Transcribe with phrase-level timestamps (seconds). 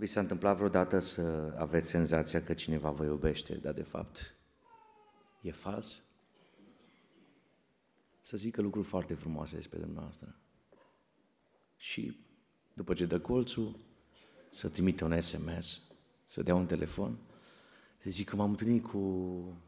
[0.00, 4.34] Vi s-a întâmplat vreodată să aveți senzația că cineva vă iubește, dar de fapt
[5.40, 6.04] e fals?
[8.20, 10.36] Să zică lucruri foarte frumoase despre dumneavoastră.
[11.76, 12.20] Și
[12.72, 13.76] după ce dă colțul,
[14.50, 15.82] să trimite un SMS,
[16.26, 17.18] să dea un telefon,
[17.98, 19.62] să zică m-am întâlnit cu...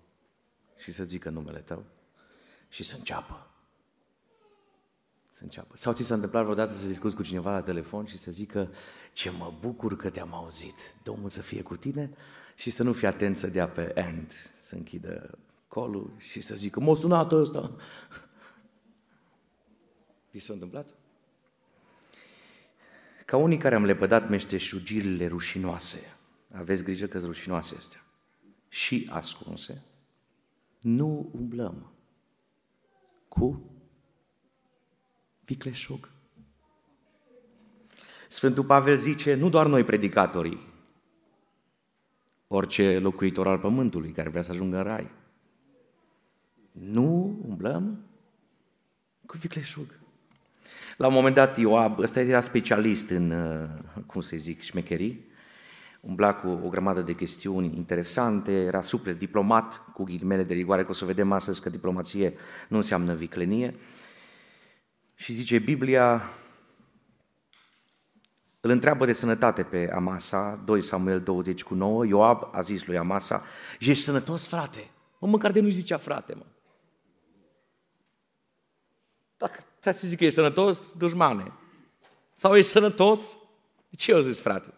[0.77, 1.85] și să zică numele tău
[2.69, 3.52] și să înceapă.
[5.43, 5.77] Să înceapă.
[5.77, 8.71] Sau ți s-a întâmplat vreodată să discuți cu cineva la telefon și să zică
[9.13, 12.11] ce mă bucur că te-am auzit, Domnul să fie cu tine
[12.57, 15.39] și să nu fii atent să dea pe end, să închidă
[15.69, 17.77] colul și să zică m-a sunat ăsta.
[20.31, 20.95] Vi s-a întâmplat?
[23.25, 26.17] Ca unii care am lepădat meșteșugirile rușinoase,
[26.53, 28.00] aveți grijă că sunt rușinoase astea,
[28.69, 29.83] și ascunse,
[30.81, 31.93] nu umblăm
[33.28, 33.70] cu
[35.45, 36.09] vicleșug.
[38.28, 40.66] Sfântul Pavel zice, nu doar noi predicatorii,
[42.47, 45.11] orice locuitor al pământului care vrea să ajungă în rai.
[46.72, 48.05] Nu umblăm
[49.27, 50.00] cu vicleșug.
[50.97, 53.69] La un moment dat Ioab, ăsta era specialist în, uh,
[54.06, 55.25] cum să zic, șmecherii,
[56.00, 60.91] umbla cu o grămadă de chestiuni interesante, era super diplomat, cu ghilimele de rigoare, că
[60.91, 62.34] o să vedem astăzi că diplomație
[62.69, 63.75] nu înseamnă viclenie.
[65.23, 66.31] Și zice Biblia,
[68.61, 72.97] îl întreabă de sănătate pe Amasa, 2 Samuel 20 cu 9, Ioab a zis lui
[72.97, 73.45] Amasa,
[73.78, 74.91] ești sănătos, frate?
[75.19, 76.45] Mă, măcar de nu zicea frate, mă.
[79.37, 81.53] Dacă ți să zic că ești sănătos, dușmane.
[82.34, 83.37] Sau ești sănătos?
[83.91, 84.75] Ce eu zis, frate?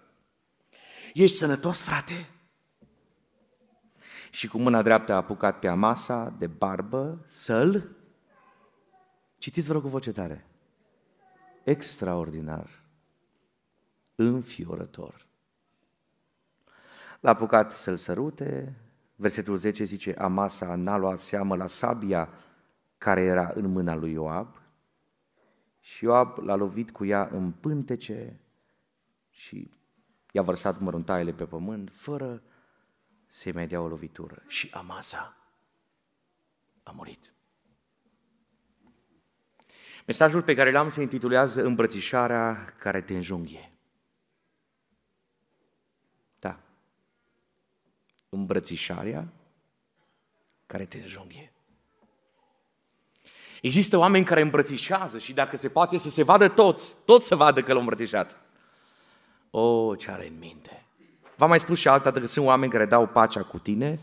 [1.15, 2.31] Ești sănătos, frate?
[4.31, 8.03] Și cu mâna dreaptă a apucat pe Amasa de barbă să-l...
[9.45, 10.47] Citiți, vă rog, cu voce tare.
[11.64, 12.83] Extraordinar.
[14.14, 15.27] Înfiorător.
[17.20, 18.75] L-a apucat să-l sărute.
[19.16, 22.28] Versetul 10 zice, Amasa n-a luat seamă la sabia
[22.99, 24.60] care era în mâna lui Ioab
[25.81, 28.41] și Ioab l-a lovit cu ea în pântece
[29.31, 29.71] și
[30.33, 32.43] i-a vărsat măruntaiele pe pământ, fără
[33.27, 34.43] să-i mai dea o lovitură.
[34.47, 35.37] Și Amasa
[36.83, 37.34] a murit.
[40.06, 43.72] Mesajul pe care l-am se intitulează Îmbrățișarea care te înjunghie.
[46.38, 46.59] Da.
[48.28, 49.32] Îmbrățișarea
[50.66, 51.53] care te înjunghie.
[53.60, 57.62] Există oameni care îmbrățișează și dacă se poate să se vadă toți, toți să vadă
[57.62, 58.36] că l-au îmbrățișat.
[59.50, 60.86] O, oh, ce are în minte.
[61.36, 63.98] V-am mai spus și altă dată că sunt oameni care dau pacea cu tine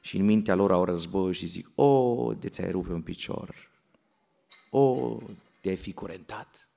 [0.00, 3.70] și în mintea lor au război și zic, o, oh, de ți-ai rupe un picior,
[4.76, 5.16] o, oh,
[5.60, 6.68] de-ai fi curentat.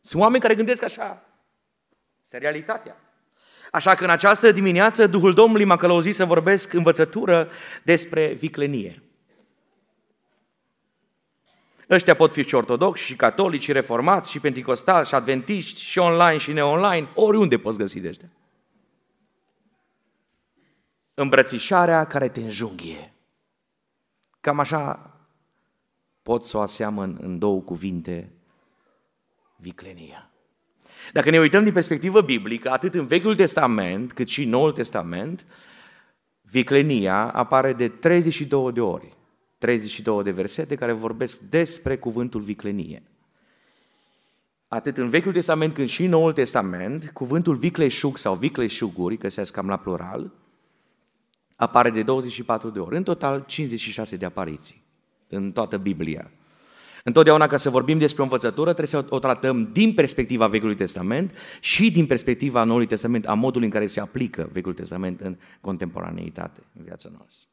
[0.00, 1.22] Sunt oameni care gândesc așa.
[2.22, 2.96] Este realitatea.
[3.70, 7.50] Așa că în această dimineață Duhul Domnului m-a călăuzit să vorbesc învățătură
[7.82, 9.02] despre viclenie.
[11.90, 16.38] Ăștia pot fi și ortodoxi, și catolici, și reformați, și penticostali, și adventiști, și online,
[16.38, 18.28] și neonline, oriunde poți găsi de ăștia.
[21.14, 23.12] Îmbrățișarea care te înjunghie.
[24.40, 25.10] Cam așa
[26.26, 28.32] pot să o aseamăn în două cuvinte,
[29.56, 30.30] viclenia.
[31.12, 35.46] Dacă ne uităm din perspectivă biblică, atât în Vechiul Testament cât și în Noul Testament,
[36.40, 39.08] viclenia apare de 32 de ori.
[39.58, 43.02] 32 de versete care vorbesc despre cuvântul viclenie.
[44.68, 49.42] Atât în Vechiul Testament cât și în Noul Testament, cuvântul vicleșug sau vicleșuguri, că se
[49.52, 50.32] cam la plural,
[51.56, 52.96] apare de 24 de ori.
[52.96, 54.85] În total, 56 de apariții
[55.28, 56.30] în toată Biblia.
[57.04, 61.36] Întotdeauna ca să vorbim despre o învățătură, trebuie să o tratăm din perspectiva Vechiului Testament
[61.60, 66.60] și din perspectiva Noului Testament, a modului în care se aplică Vechiul Testament în contemporaneitate,
[66.78, 67.48] în viața noastră.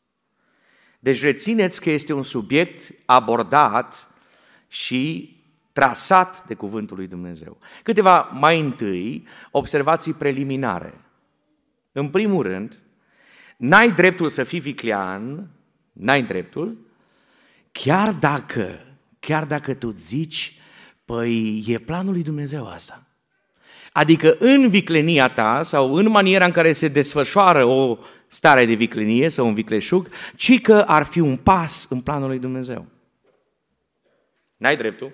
[1.00, 4.10] Deci rețineți că este un subiect abordat
[4.68, 5.32] și
[5.72, 7.58] trasat de Cuvântul lui Dumnezeu.
[7.84, 10.94] Câteva mai întâi observații preliminare.
[11.92, 12.82] În primul rând,
[13.58, 15.50] n-ai dreptul să fii viclean,
[15.92, 16.78] n-ai dreptul,
[17.74, 18.80] chiar dacă,
[19.20, 20.58] chiar dacă tu zici,
[21.06, 23.08] păi e planul lui Dumnezeu asta.
[23.92, 27.98] Adică în viclenia ta sau în maniera în care se desfășoară o
[28.28, 32.40] stare de viclenie sau un vicleșug, ci că ar fi un pas în planul lui
[32.40, 32.86] Dumnezeu.
[34.58, 35.12] N-ai dreptul.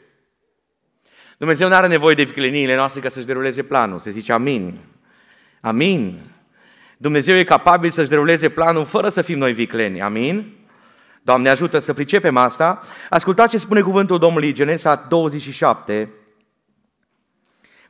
[1.38, 4.00] Dumnezeu nu are nevoie de vicleniile noastre ca să-și deruleze planul.
[4.00, 4.78] Se zice amin.
[5.62, 6.20] Amin.
[6.98, 10.02] Dumnezeu e capabil să-și deruleze planul fără să fim noi vicleni.
[10.02, 10.59] Amin.
[11.30, 12.80] Doamne ajută să pricepem asta.
[13.10, 16.12] Ascultați ce spune cuvântul Domnului Genesa 27,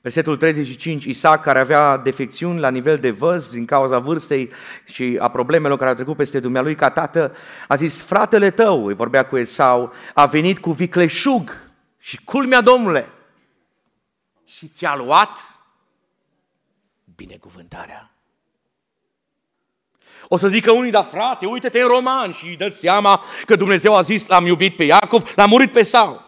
[0.02, 4.52] Versetul 35, Isaac, care avea defecțiuni la nivel de văz din cauza vârstei
[4.86, 7.36] și a problemelor care au trecut peste dumnealui ca tată,
[7.68, 13.10] a zis, fratele tău, îi vorbea cu Esau, a venit cu vicleșug și culmea Domnule
[14.46, 15.60] și ți-a luat
[17.16, 18.12] binecuvântarea.
[20.28, 24.02] O să zică unii, da frate, uite-te în roman și dă seama că Dumnezeu a
[24.02, 26.22] zis, l-am iubit pe Iacov, l-a murit pe Sau.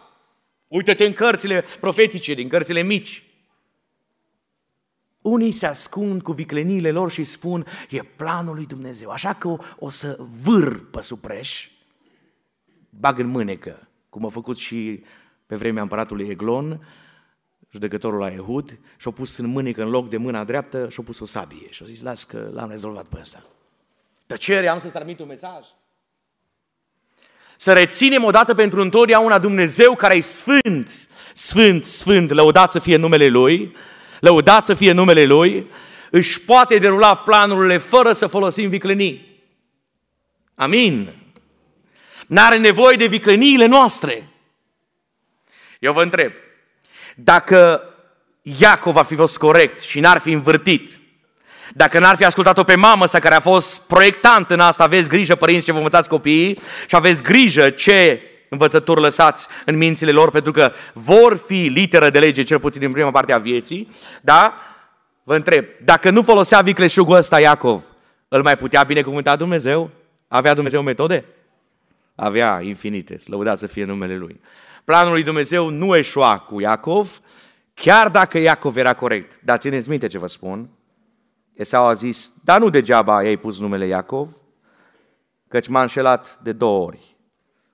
[0.68, 3.22] Uite-te în cărțile profetice, din cărțile mici.
[5.22, 9.56] Unii se ascund cu vicleniile lor și spun, e planul lui Dumnezeu, așa că o,
[9.78, 11.68] o să vâr pe supreș,
[12.90, 15.04] bag în mânecă, cum a făcut și
[15.46, 16.86] pe vremea împăratului Eglon,
[17.70, 21.24] judecătorul la Ehud, și-a pus în mânecă în loc de mâna dreaptă și-a pus o
[21.24, 23.44] sabie și a zis, las că l-am rezolvat pe ăsta.
[24.32, 25.64] Tăcere, am să-ți transmit un mesaj.
[27.56, 33.28] Să reținem odată pentru întotdeauna Dumnezeu care e sfânt, sfânt, sfânt, lăudat să fie numele
[33.28, 33.76] Lui,
[34.20, 35.70] lăudat să fie numele Lui,
[36.10, 39.42] își poate derula planurile fără să folosim viclenii.
[40.54, 41.14] Amin.
[42.26, 44.28] N-are nevoie de vicleniile noastre.
[45.78, 46.32] Eu vă întreb,
[47.16, 47.82] dacă
[48.42, 51.00] Iacov ar fi fost corect și n-ar fi învârtit,
[51.74, 55.34] dacă n-ar fi ascultat-o pe mamă sa care a fost proiectant în asta, aveți grijă
[55.34, 60.52] părinți ce vă învățați copiii și aveți grijă ce învățături lăsați în mințile lor, pentru
[60.52, 63.88] că vor fi literă de lege, cel puțin în prima parte a vieții,
[64.20, 64.54] da?
[65.22, 67.82] Vă întreb, dacă nu folosea vicleșugul ăsta Iacov,
[68.28, 69.90] îl mai putea binecuvânta Dumnezeu?
[70.28, 71.24] Avea Dumnezeu metode?
[72.14, 74.40] Avea infinite, slăudat să fie numele Lui.
[74.84, 77.20] Planul lui Dumnezeu nu eșua cu Iacov,
[77.74, 79.38] chiar dacă Iacov era corect.
[79.42, 80.68] Dar țineți minte ce vă spun,
[81.52, 84.36] Esau a zis, dar nu degeaba ai pus numele Iacov,
[85.48, 87.16] căci m-a înșelat de două ori.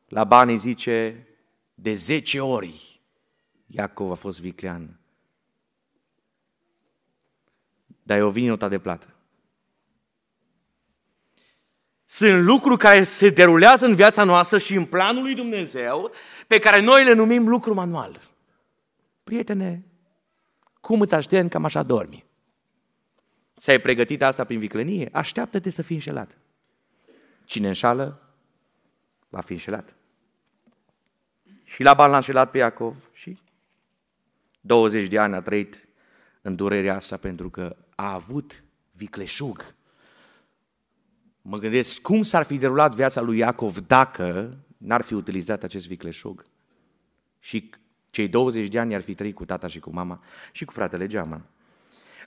[0.08, 1.26] La bani zice,
[1.74, 3.00] de zece ori
[3.66, 5.00] Iacov a fost viclean.
[8.02, 9.12] Dar eu vin nota de plată.
[12.04, 16.10] Sunt lucruri care se derulează în viața noastră și în planul lui Dumnezeu,
[16.46, 18.20] pe care noi le numim lucru manual.
[19.24, 19.84] Prietene,
[20.80, 22.27] cum îți aștept, cam așa dormi.
[23.58, 25.08] Ți-ai pregătit asta prin viclenie?
[25.12, 26.38] Așteaptă-te să fii înșelat.
[27.44, 28.22] Cine înșală,
[29.28, 29.94] va fi înșelat.
[31.64, 33.38] Și la l-a înșelat pe Iacov și
[34.60, 35.88] 20 de ani a trăit
[36.42, 38.62] în durerea asta pentru că a avut
[38.92, 39.74] vicleșug.
[41.42, 46.46] Mă gândesc cum s-ar fi derulat viața lui Iacov dacă n-ar fi utilizat acest vicleșug.
[47.38, 47.70] Și
[48.10, 50.22] cei 20 de ani ar fi trăit cu tata și cu mama
[50.52, 51.44] și cu fratele Geaman.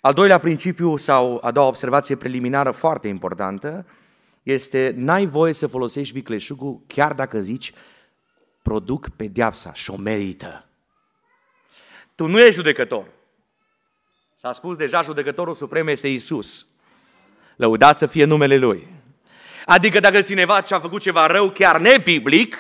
[0.02, 3.86] Al doilea principiu sau a doua observație preliminară foarte importantă
[4.44, 7.74] este n-ai voie să folosești vicleșugul chiar dacă zici
[8.62, 10.66] produc pedeapsa și o merită.
[12.16, 13.06] Tu nu ești judecător.
[14.36, 16.66] S-a spus deja, judecătorul suprem este Isus.
[17.56, 18.88] Lăudați să fie numele Lui.
[19.66, 22.58] Adică dacă cineva ce a făcut ceva rău chiar nebiblic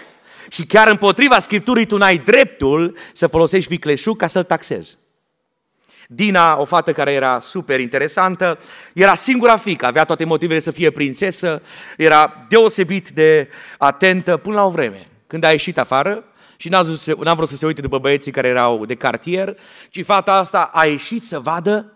[0.50, 4.98] și chiar împotriva Scripturii, tu n-ai dreptul să folosești vicleșug ca să-l taxezi.
[6.14, 8.60] Dina, o fată care era super interesantă,
[8.94, 11.62] era singura fică, avea toate motivele să fie prințesă,
[11.98, 15.08] era deosebit de atentă până la o vreme.
[15.28, 16.24] Când a ieșit afară
[16.58, 19.58] și n-a, zis, n-a vrut să se uite după băieții care erau de cartier,
[19.90, 21.94] ci fata asta a ieșit să vadă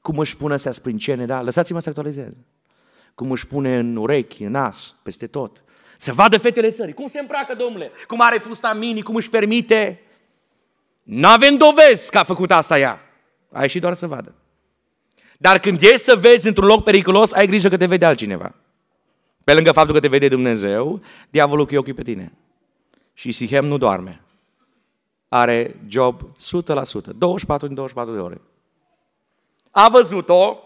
[0.00, 1.42] cum își pune să sprâncene, da?
[1.42, 2.32] Lăsați-mă să actualizez.
[3.14, 5.64] Cum își pune în urechi, în nas, peste tot.
[5.96, 6.94] Să vadă fetele țării.
[6.94, 7.90] Cum se îmbracă, domnule?
[8.06, 10.00] Cum are fusta mini, cum își permite?
[11.02, 13.04] N-avem dovezi că a făcut asta ea.
[13.52, 14.34] A ieșit doar să vadă.
[15.38, 18.54] Dar când ești să vezi într-un loc periculos, ai grijă că te vede altcineva.
[19.44, 22.32] Pe lângă faptul că te vede Dumnezeu, diavolul cu ochii pe tine.
[23.12, 24.22] Și Sihem nu doarme.
[25.28, 26.26] Are job 100%,
[27.16, 28.40] 24 din 24 de ore.
[29.70, 30.58] A văzut-o,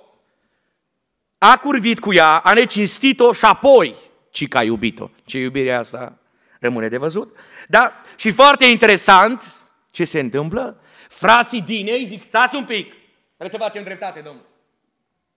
[1.39, 3.95] a curvit cu ea, a necinstit-o și apoi,
[4.31, 5.11] ci că a iubit-o.
[5.25, 6.19] Ce iubire asta
[6.61, 7.37] rămâne de văzut.
[7.69, 7.93] Da?
[8.17, 10.81] Și foarte interesant ce se întâmplă,
[11.15, 12.87] frații Dinei zic, stați un pic,
[13.27, 14.47] trebuie să facem dreptate, domnule.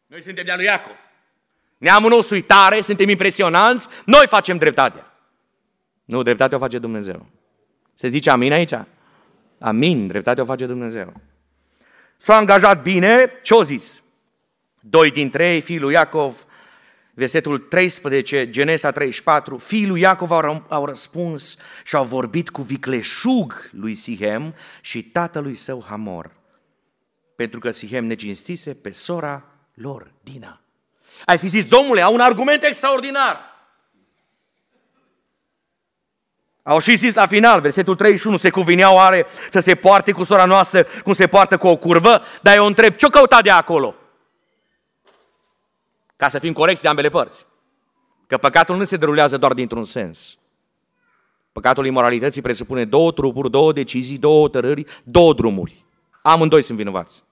[0.07, 0.97] Noi suntem de-a lui Iacov.
[1.77, 5.13] Neamul nostru e tare, suntem impresionanți, noi facem dreptatea.
[6.05, 7.25] Nu, dreptatea o face Dumnezeu.
[7.93, 8.73] Se zice amin aici?
[9.59, 11.13] Amin, dreptatea o face Dumnezeu.
[12.17, 14.03] S-a angajat bine, ce-o zis?
[14.79, 16.45] Doi dintre ei, fiul lui Iacov,
[17.17, 23.69] versetul 13, Genesa 34, fiii lui Iacov au, au răspuns și au vorbit cu vicleșug
[23.71, 26.31] lui Sihem și tatălui său Hamor,
[27.35, 29.43] pentru că Sihem necinstise pe sora
[29.73, 30.61] lor, Dina.
[31.25, 33.39] Ai fi zis, domnule, au un argument extraordinar.
[36.63, 40.45] Au și zis la final, versetul 31, se cuvineau oare să se poarte cu sora
[40.45, 42.21] noastră cum se poartă cu o curvă?
[42.41, 43.95] Dar eu întreb, ce-o căuta de acolo?
[46.17, 47.45] Ca să fim corecți de ambele părți.
[48.27, 50.37] Că păcatul nu se derulează doar dintr-un sens.
[51.51, 55.85] Păcatul imoralității presupune două trupuri, două decizii, două hotărâri, două drumuri.
[56.21, 57.23] Amândoi sunt vinovați.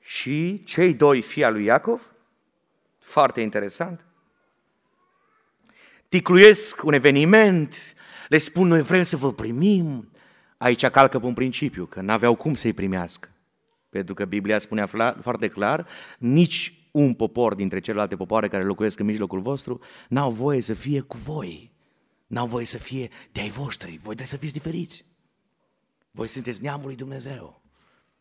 [0.00, 2.12] Și cei doi fii al lui Iacov,
[2.98, 4.06] foarte interesant,
[6.08, 7.94] ticluiesc un eveniment,
[8.28, 10.10] le spun noi vrem să vă primim,
[10.56, 13.33] aici calcă pe un principiu, că n-aveau cum să-i primească.
[13.94, 14.86] Pentru că Biblia spunea
[15.20, 15.86] foarte clar,
[16.18, 21.00] nici un popor dintre celelalte popoare care locuiesc în mijlocul vostru n-au voie să fie
[21.00, 21.72] cu voi.
[22.26, 23.90] N-au voie să fie de-ai voștri.
[23.90, 25.04] Voi trebuie să fiți diferiți.
[26.10, 27.62] Voi sunteți neamul lui Dumnezeu.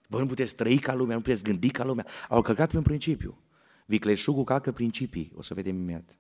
[0.07, 2.05] Voi nu puteți trăi ca lumea, nu puteți gândi ca lumea.
[2.29, 3.43] Au călcat pe un principiu.
[3.85, 6.17] Vicleșugul calcă principii, o să vedem imediat.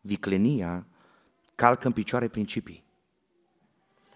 [0.00, 0.86] Viclenia
[1.54, 2.84] calcă în picioare principii.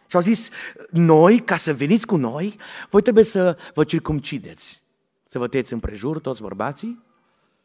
[0.07, 0.51] Și au zis,
[0.91, 2.57] noi, ca să veniți cu noi,
[2.91, 4.83] voi trebuie să vă circumcideți,
[5.27, 7.03] să vă tăieți împrejur toți bărbații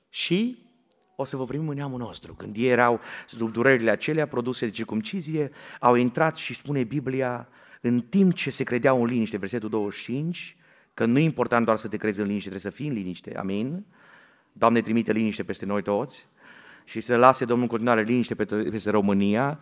[0.10, 0.58] și
[1.16, 2.34] o să vă primim în neamul nostru.
[2.34, 7.48] Când ei erau sub durerile acelea produse de circumcizie, au intrat și spune Biblia,
[7.82, 10.58] în timp ce se credeau în liniște, versetul 25,
[10.94, 13.38] că nu e important doar să te crezi în liniște, trebuie să fii în liniște,
[13.38, 13.86] amin?
[14.52, 16.28] Doamne, trimite liniște peste noi toți
[16.84, 19.60] și să lase Domnul în continuare liniște peste România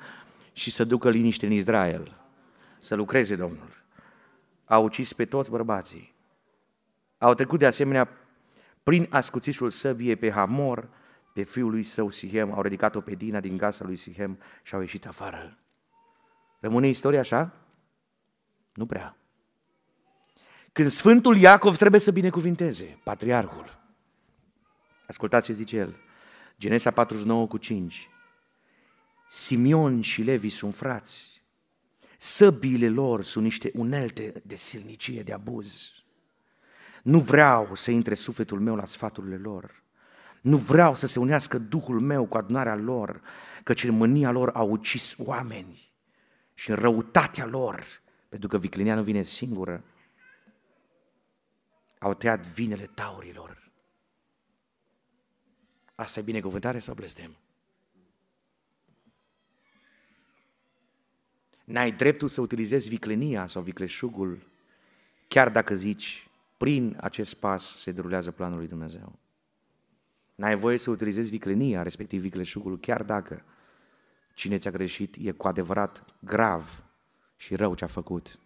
[0.53, 2.28] și să ducă liniște în Israel.
[2.79, 3.83] Să lucreze Domnul.
[4.65, 6.15] A ucis pe toți bărbații.
[7.17, 8.09] Au trecut de asemenea
[8.83, 10.89] prin ascuțișul săbiei pe Hamor,
[11.33, 14.79] pe fiul lui său Sihem, au ridicat-o pe Dina din casa lui Sihem și au
[14.79, 15.57] ieșit afară.
[16.59, 17.53] Rămâne istoria așa?
[18.73, 19.17] Nu prea.
[20.71, 23.79] Când Sfântul Iacov trebuie să binecuvinteze, patriarhul,
[25.07, 25.95] ascultați ce zice el,
[26.57, 28.09] Genesa 49 cu 5,
[29.29, 31.38] Simion și Levi sunt frați,
[32.21, 35.91] săbiile lor sunt niște unelte de silnicie, de abuz.
[37.03, 39.83] Nu vreau să intre sufletul meu la sfaturile lor.
[40.41, 43.21] Nu vreau să se unească Duhul meu cu adunarea lor,
[43.63, 45.91] căci în mânia lor au ucis oameni
[46.53, 47.85] și în răutatea lor,
[48.29, 49.83] pentru că viclinia nu vine singură,
[51.99, 53.71] au tăiat vinele taurilor.
[55.95, 57.37] Asta e binecuvântare sau blestem?
[61.69, 64.47] N-ai dreptul să utilizezi viclenia sau vicleșugul,
[65.27, 69.19] chiar dacă zici, prin acest pas se derulează planul lui Dumnezeu.
[70.35, 73.43] N-ai voie să utilizezi viclenia, respectiv vicleșugul, chiar dacă
[74.33, 76.83] cine ți-a greșit e cu adevărat grav
[77.35, 78.39] și rău ce a făcut.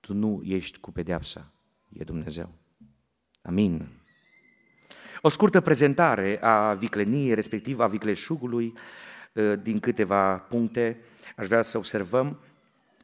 [0.00, 1.50] Tu nu ești cu pedeapsa,
[1.92, 2.52] e Dumnezeu.
[3.42, 3.88] Amin.
[5.20, 8.80] O scurtă prezentare a vicleniei, respectiv a vicleșugului, ă,
[9.62, 11.00] din câteva puncte,
[11.36, 12.38] aș vrea să observăm.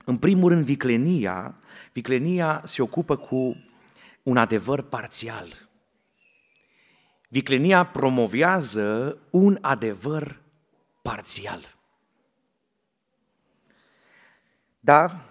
[0.04, 1.54] În primul rând, viclenia,
[1.92, 3.56] viclenia se ocupă cu
[4.22, 5.68] un adevăr parțial.
[7.28, 10.40] Viclenia promovează un adevăr
[11.02, 11.78] parțial.
[14.80, 15.25] Da?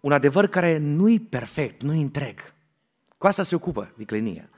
[0.00, 2.54] Un adevăr care nu-i perfect, nu-i întreg.
[3.18, 4.48] Cu asta se ocupă viclenia.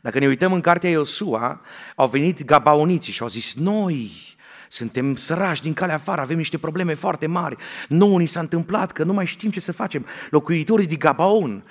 [0.00, 1.60] Dacă ne uităm în cartea Iosua,
[1.96, 4.10] au venit gabaoniții și au zis, noi
[4.74, 7.56] suntem sărași din calea afară, avem niște probleme foarte mari.
[7.88, 10.06] Nouă ni s-a întâmplat că nu mai știm ce să facem.
[10.30, 11.64] Locuitorii din Gabaon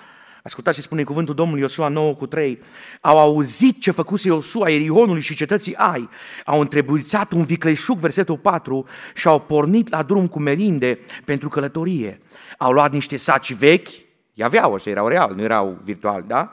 [0.44, 2.60] Ascultați ce spune cuvântul Domnului Iosua 9 cu 3.
[3.02, 6.10] Au auzit ce făcuse Iosua Erihonului și cetății Ai.
[6.46, 12.22] Au întrebuițat un vicleșug, versetul 4, și au pornit la drum cu merinde pentru călătorie.
[12.58, 13.88] Au luat niște saci vechi,
[14.34, 16.52] i-aveau, ăștia erau real, nu erau virtuali, da?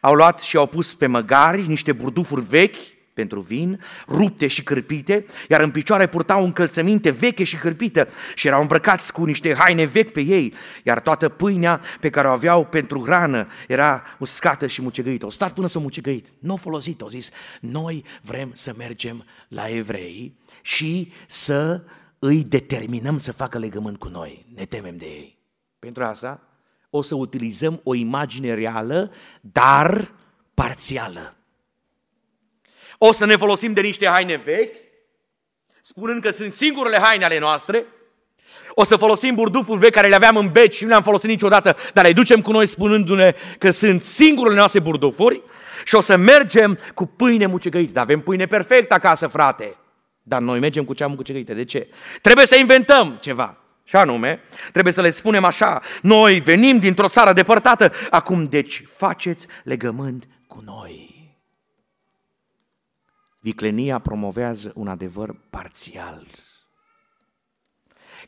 [0.00, 2.76] Au luat și au pus pe măgari niște burdufuri vechi,
[3.14, 8.60] pentru vin, rupte și cârpite, iar în picioare purtau încălțăminte veche și cârpită și erau
[8.60, 13.02] îmbrăcați cu niște haine vechi pe ei, iar toată pâinea pe care o aveau pentru
[13.04, 15.26] hrană era uscată și mucegăită.
[15.26, 19.24] O stat până să o mucegăit, nu o folosit, au zis, noi vrem să mergem
[19.48, 21.82] la evrei și să
[22.18, 24.46] îi determinăm să facă legământ cu noi.
[24.54, 25.38] Ne temem de ei.
[25.78, 26.44] Pentru asta
[26.90, 30.12] o să utilizăm o imagine reală, dar
[30.54, 31.34] parțială.
[33.02, 34.76] O să ne folosim de niște haine vechi,
[35.80, 37.86] spunând că sunt singurele haine ale noastre,
[38.74, 41.76] o să folosim burdufuri vechi care le aveam în beci și nu le-am folosit niciodată,
[41.94, 45.42] dar le ducem cu noi spunându-ne că sunt singurele noastre burdufuri
[45.84, 47.92] și o să mergem cu pâine mucegăită.
[47.92, 49.76] Dar avem pâine perfectă acasă, frate.
[50.22, 51.54] Dar noi mergem cu cea mucegăită.
[51.54, 51.88] De ce?
[52.22, 53.56] Trebuie să inventăm ceva.
[53.84, 54.40] Și anume,
[54.72, 60.62] trebuie să le spunem așa, noi venim dintr-o țară depărtată, acum deci faceți legământ cu
[60.64, 61.09] noi.
[63.40, 66.26] Viclenia promovează un adevăr parțial.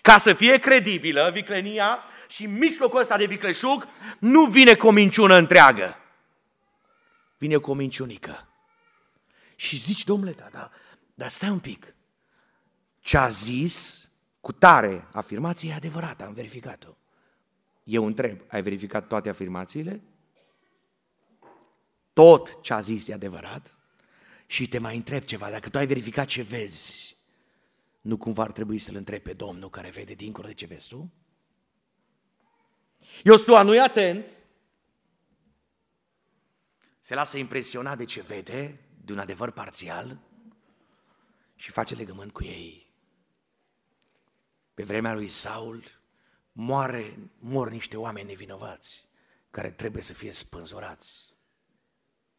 [0.03, 3.89] Ca să fie credibilă viclenia și în mijlocul ăsta de vicleșug
[4.19, 5.97] nu vine cu o minciună întreagă.
[7.39, 8.49] Vine cu o minciunică.
[9.57, 10.71] Și zici, domnule, da, da,
[11.15, 11.95] dar stai un pic.
[13.01, 14.09] Ce a zis
[14.41, 16.97] cu tare afirmație e adevărată, am verificat-o.
[17.85, 20.03] Eu întreb, ai verificat toate afirmațiile?
[22.13, 23.77] Tot ce a zis e adevărat?
[24.53, 27.17] Și te mai întreb ceva, dacă tu ai verificat ce vezi,
[28.01, 31.13] nu cumva ar trebui să-L întrebi pe Domnul care vede dincolo de ce vezi tu?
[33.25, 34.29] Iosua nu e atent,
[37.01, 40.21] se lasă impresionat de ce vede, de un adevăr parțial
[41.55, 42.95] și face legământ cu ei.
[44.75, 45.85] Pe vremea lui Saul
[46.53, 49.09] moare, mor niște oameni nevinovați
[49.51, 51.29] care trebuie să fie spânzurați.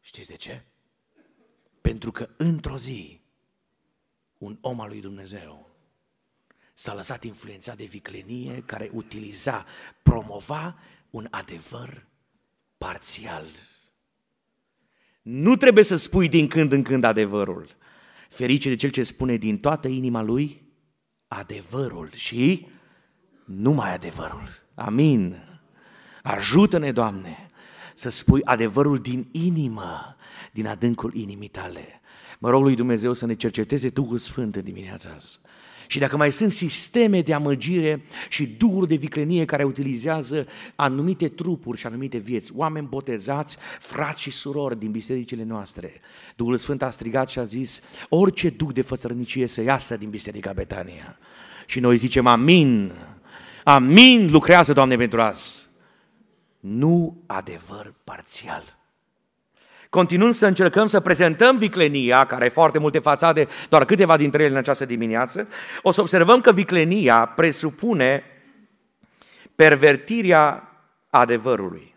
[0.00, 0.64] Știți de ce?
[1.88, 3.20] Pentru că într-o zi
[4.38, 5.70] un om al lui Dumnezeu
[6.74, 9.64] s-a lăsat influențat de viclenie care utiliza,
[10.02, 10.78] promova
[11.10, 12.06] un adevăr
[12.78, 13.44] parțial.
[15.22, 17.68] Nu trebuie să spui din când în când adevărul.
[18.28, 20.72] Ferice de cel ce spune din toată inima lui
[21.28, 22.66] adevărul și
[23.44, 24.48] numai adevărul.
[24.74, 25.42] Amin.
[26.22, 27.50] Ajută-ne, Doamne,
[27.94, 30.16] să spui adevărul din inimă,
[30.54, 32.00] din adâncul inimii tale.
[32.38, 35.48] Mă rog lui Dumnezeu să ne cerceteze Duhul Sfânt în dimineața asta.
[35.86, 41.78] Și dacă mai sunt sisteme de amăgire și duhuri de viclenie care utilizează anumite trupuri
[41.78, 45.92] și anumite vieți, oameni botezați, frați și surori din bisericile noastre,
[46.36, 50.52] Duhul Sfânt a strigat și a zis, orice duh de fățărnicie să iasă din Biserica
[50.52, 51.18] Betania.
[51.66, 52.92] Și noi zicem, amin,
[53.64, 55.62] amin, lucrează, Doamne, pentru azi.
[56.60, 58.83] Nu adevăr parțial.
[59.94, 64.52] Continuând să încercăm să prezentăm viclenia, care are foarte multe fațade, doar câteva dintre ele
[64.52, 65.48] în această dimineață,
[65.82, 68.24] o să observăm că viclenia presupune
[69.54, 70.72] pervertirea
[71.10, 71.94] adevărului.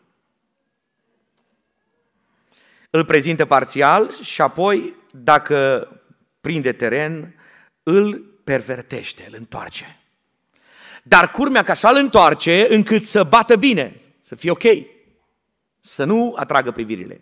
[2.90, 5.88] Îl prezintă parțial și apoi, dacă
[6.42, 7.36] prinde teren,
[7.84, 9.98] îl pervertește, îl întoarce.
[11.04, 14.64] Dar curmea că așa îl întoarce încât să bată bine, să fie ok,
[15.80, 17.22] să nu atragă privirile.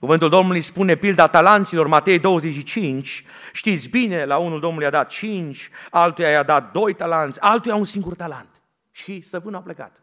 [0.00, 5.70] Cuvântul Domnului spune pilda talanților, Matei 25, știți bine, la unul Domnului a dat 5,
[5.90, 8.62] altuia i-a dat 2 talanți, altuia un singur talent.
[8.90, 10.02] Și stăpânul a plecat.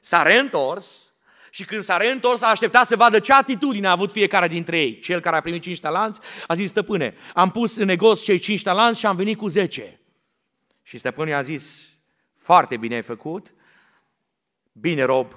[0.00, 1.14] S-a reîntors
[1.50, 4.98] și când s-a reîntors a așteptat să vadă ce atitudine a avut fiecare dintre ei.
[4.98, 8.62] Cel care a primit 5 talanți a zis, stăpâne, am pus în negoț cei 5
[8.62, 10.00] talanți și am venit cu 10.
[10.82, 11.94] Și stăpânul a zis,
[12.38, 13.54] foarte bine ai făcut,
[14.72, 15.34] bine rob,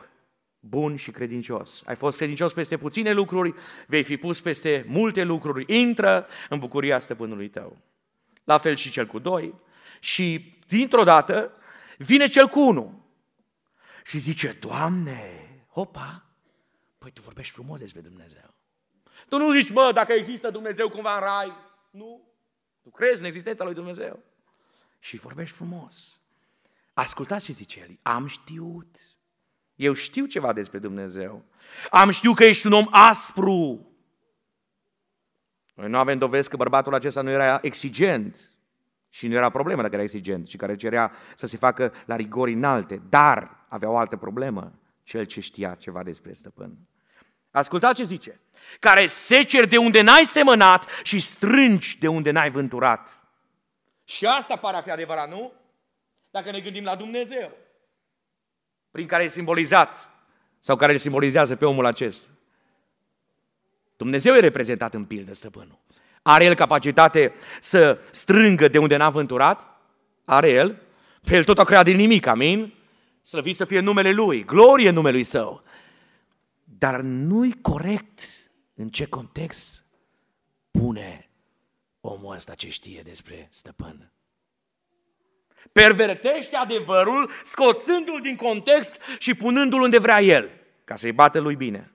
[0.65, 1.81] bun și credincios.
[1.85, 3.53] Ai fost credincios peste puține lucruri,
[3.87, 5.79] vei fi pus peste multe lucruri.
[5.79, 7.77] Intră în bucuria stăpânului tău.
[8.43, 9.55] La fel și cel cu doi.
[9.99, 11.51] Și dintr-o dată
[11.97, 13.01] vine cel cu unul.
[14.05, 16.25] Și zice, Doamne, hopa,
[16.97, 18.53] păi tu vorbești frumos despre Dumnezeu.
[19.29, 21.53] Tu nu zici, mă, dacă există Dumnezeu cumva în rai.
[21.89, 22.21] Nu.
[22.81, 24.19] Tu crezi în existența lui Dumnezeu.
[24.99, 26.21] Și vorbești frumos.
[26.93, 27.99] Ascultați ce zice el.
[28.01, 28.97] Am știut
[29.83, 31.43] eu știu ceva despre Dumnezeu.
[31.89, 33.87] Am știut că ești un om aspru.
[35.73, 38.51] Noi nu avem dovezi că bărbatul acesta nu era exigent.
[39.09, 42.53] Și nu era problemă dacă era exigent, ci care cerea să se facă la rigori
[42.53, 43.01] înalte.
[43.09, 44.71] Dar avea o altă problemă,
[45.03, 46.77] cel ce știa ceva despre stăpân.
[47.51, 48.39] Ascultați ce zice.
[48.79, 53.23] Care seceri de unde n-ai semănat și strângi de unde n-ai vânturat.
[54.03, 55.53] Și asta pare a fi adevărat, nu?
[56.31, 57.51] Dacă ne gândim la Dumnezeu
[58.93, 60.09] prin care e simbolizat
[60.59, 62.29] sau care îl simbolizează pe omul acesta.
[63.97, 65.79] Dumnezeu e reprezentat în pildă, stăpânul.
[66.21, 69.67] Are el capacitate să strângă de unde n-a vânturat?
[70.25, 70.81] Are el.
[71.21, 72.73] Pe el tot a creat din nimic, amin?
[73.21, 75.63] Slăvit să fie numele lui, glorie numelui său.
[76.63, 78.21] Dar nu-i corect
[78.73, 79.85] în ce context
[80.71, 81.29] pune
[82.01, 84.11] omul ăsta ce știe despre stăpân
[85.71, 90.49] pervertește adevărul, scoțându-l din context și punându-l unde vrea el,
[90.83, 91.91] ca să-i bată lui bine.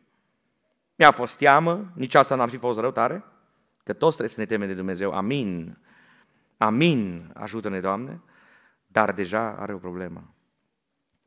[0.94, 3.24] Mi-a fost teamă, nici asta n-ar fi fost răutare,
[3.85, 5.12] că toți trebuie să ne temem de Dumnezeu.
[5.12, 5.78] Amin.
[6.57, 7.31] Amin.
[7.35, 8.22] Ajută-ne, Doamne.
[8.87, 10.35] Dar deja are o problemă.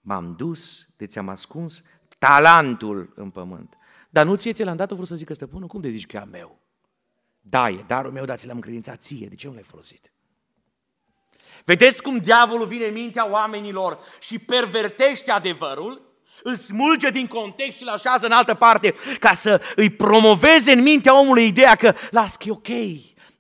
[0.01, 1.84] M-am dus, de ți-am ascuns
[2.17, 3.77] talentul în pământ.
[4.10, 6.15] Dar nu ție ți l-am dat, o vrut să zică stăpânul, cum de zici că
[6.15, 6.60] e a meu?
[7.41, 10.12] Da, e darul meu, dar ți l-am încredințat ție, de ce nu l-ai folosit?
[11.65, 16.02] Vedeți cum diavolul vine în mintea oamenilor și pervertește adevărul,
[16.43, 20.82] îl smulge din context și îl așează în altă parte ca să îi promoveze în
[20.82, 22.67] mintea omului ideea că las că e ok,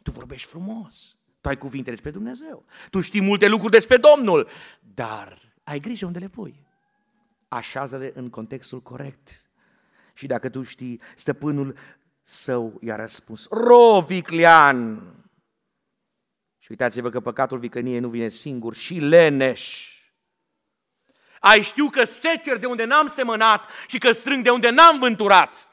[0.03, 2.65] tu vorbești frumos, Tu ai cuvinte despre Dumnezeu.
[2.89, 4.47] Tu știi multe lucruri despre Domnul,
[4.93, 6.65] dar ai grijă unde le pui.
[7.47, 9.45] Așează-le în contextul corect.
[10.13, 11.77] Și dacă tu știi, stăpânul
[12.23, 15.01] său i-a răspuns, ro, viclean!
[15.01, 15.20] Și
[16.71, 19.95] uitați-vă că păcatul vicleniei nu vine singur, și leneș.
[21.39, 25.71] Ai știu că secer de unde n-am semănat și că strâng de unde n-am vânturat.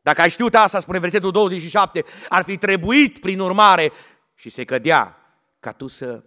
[0.00, 3.92] Dacă ai știut asta, spune versetul 27, ar fi trebuit, prin urmare,
[4.34, 5.18] și se cădea
[5.60, 6.24] ca tu să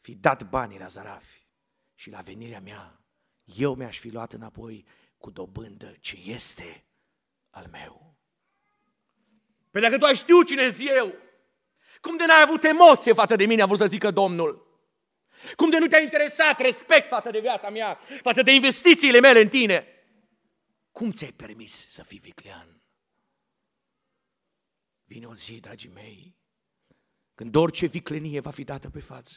[0.00, 1.46] fi dat banii la zarafi
[1.94, 3.00] și la venirea mea,
[3.44, 4.86] eu mi-aș fi luat înapoi
[5.18, 6.84] cu dobândă ce este
[7.50, 8.16] al meu.
[9.70, 11.14] Păi dacă tu ai știut cine zi eu,
[12.00, 14.68] cum de n-ai avut emoție față de mine, a vrut să zică Domnul?
[15.56, 19.48] Cum de nu te-a interesat respect față de viața mea, față de investițiile mele în
[19.48, 19.86] tine?
[20.92, 22.82] Cum ți-ai permis să fii viclean?
[25.04, 26.36] Vine o zi, dragii mei,
[27.34, 29.36] când orice viclenie va fi dată pe față.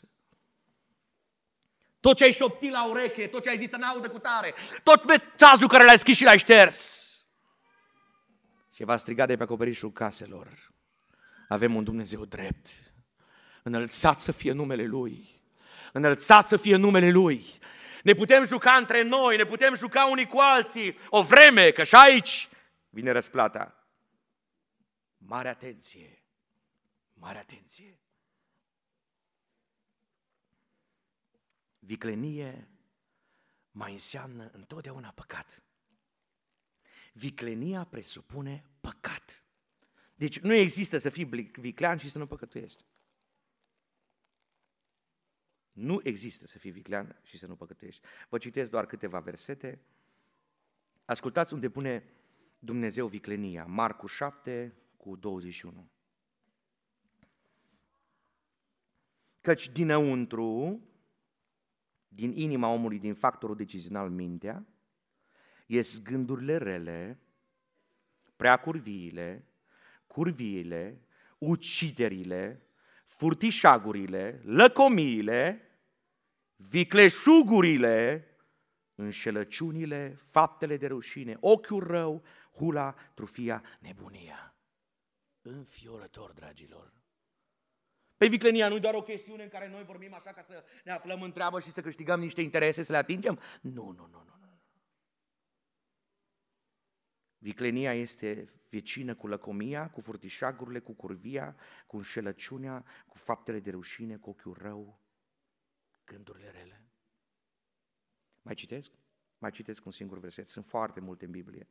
[1.99, 5.05] Tot ce ai șoptit la ureche, tot ce ai zis să n-audă cu tare, tot
[5.05, 7.07] mesajul care l-ai scris și l-ai șters,
[8.69, 10.72] se va striga de pe acoperișul caselor.
[11.47, 12.93] Avem un Dumnezeu drept.
[13.63, 15.41] Înălțat să fie numele Lui.
[15.91, 17.45] Înălțat să fie numele Lui.
[18.03, 21.95] Ne putem juca între noi, ne putem juca unii cu alții o vreme, că și
[21.95, 22.49] aici
[22.89, 23.87] vine răsplata.
[25.17, 26.23] Mare atenție!
[27.13, 27.97] Mare atenție!
[31.79, 32.67] Viclenie
[33.71, 35.63] mai înseamnă întotdeauna păcat.
[37.13, 39.43] Viclenia presupune păcat.
[40.15, 42.85] Deci nu există să fii viclean și să nu păcătuiești.
[45.71, 48.01] Nu există să fii viclean și să nu păcătuiești.
[48.29, 49.81] Vă citesc doar câteva versete.
[51.05, 52.03] Ascultați unde pune
[52.59, 53.65] Dumnezeu viclenia.
[53.65, 55.89] Marcu 7 cu 21.
[59.41, 60.81] Căci dinăuntru,
[62.07, 64.65] din inima omului, din factorul decizional mintea,
[65.65, 67.19] ies gândurile rele,
[68.35, 68.59] prea
[70.13, 71.01] curviile, curviile,
[71.43, 72.65] uciderile,
[73.05, 75.61] furtișagurile, lăcomiile,
[76.55, 78.27] vicleșugurile,
[78.95, 82.23] înșelăciunile, faptele de rușine, ochiul rău,
[82.55, 84.55] hula, trufia, nebunia.
[85.41, 86.91] Înfiorător, dragilor.
[88.17, 90.91] Pe viclenia nu e doar o chestiune în care noi vorbim așa ca să ne
[90.91, 93.39] aflăm în treabă și să câștigăm niște interese, să le atingem.
[93.61, 94.42] Nu, nu, nu, nu.
[97.43, 101.55] Viclenia este vecină cu lăcomia, cu furtișagurile, cu curvia,
[101.87, 104.99] cu înșelăciunea, cu faptele de rușine, cu ochiul rău,
[106.05, 106.83] gândurile rele.
[108.41, 108.91] Mai citesc?
[109.37, 110.47] Mai citesc un singur verset.
[110.47, 111.67] Sunt foarte multe în Biblie.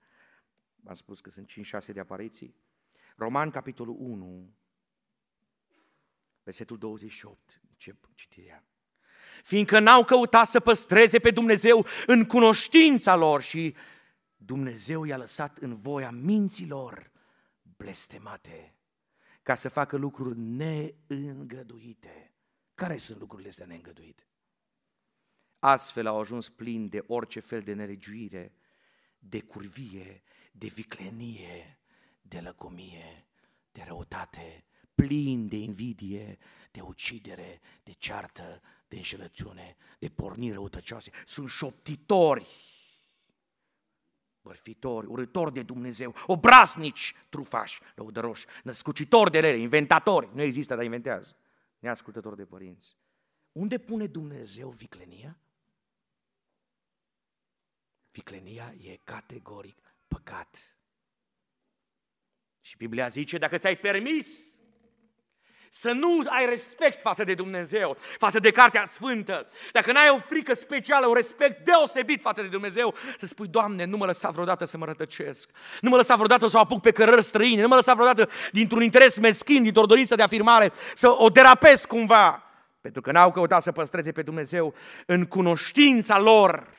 [0.75, 1.51] V-am spus că sunt
[1.83, 2.55] 5-6 de apariții.
[3.17, 4.55] Roman, capitolul 1,
[6.43, 8.65] versetul 28, încep citirea.
[9.43, 13.75] Fiindcă n-au căutat să păstreze pe Dumnezeu în cunoștința lor și
[14.45, 17.11] Dumnezeu i-a lăsat în voia minților
[17.77, 18.77] blestemate
[19.43, 22.35] ca să facă lucruri neîngăduite.
[22.75, 24.27] Care sunt lucrurile astea neîngăduite?
[25.59, 28.53] Astfel au ajuns plini de orice fel de nelegiuire,
[29.19, 31.79] de curvie, de viclenie,
[32.23, 33.27] de lăcomie,
[33.73, 36.39] de răutate, plini de invidie,
[36.71, 41.11] de ucidere, de ceartă, de înșelăciune, de pornire răutăcioase.
[41.27, 42.47] Sunt șoptitori
[44.43, 50.31] bărfitori, urători de Dumnezeu, obraznici, trufași, lăudăroși, născucitori de rele, inventatori.
[50.35, 51.37] Nu există, dar inventează.
[51.79, 52.97] Neascultători de părinți.
[53.53, 55.39] Unde pune Dumnezeu viclenia?
[58.11, 60.77] Viclenia e categoric păcat.
[62.61, 64.59] Și Biblia zice, dacă ți-ai permis
[65.75, 70.55] să nu ai respect față de Dumnezeu, față de Cartea Sfântă, dacă n-ai o frică
[70.55, 74.77] specială, un respect deosebit față de Dumnezeu, să spui, Doamne, nu mă lăsa vreodată să
[74.77, 77.95] mă rătăcesc, nu mă lăsa vreodată să o apuc pe cărări străine, nu mă lăsa
[77.95, 82.43] vreodată dintr-un interes meschin, dintr-o dorință de afirmare, să o derapesc cumva,
[82.81, 84.75] pentru că n-au căutat să păstreze pe Dumnezeu
[85.07, 86.77] în cunoștința lor.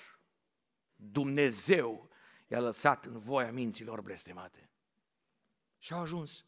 [0.95, 2.09] Dumnezeu
[2.47, 4.69] i-a lăsat în voia minților blestemate.
[5.79, 6.45] Și au ajuns